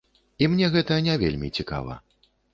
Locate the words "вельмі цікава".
1.25-2.01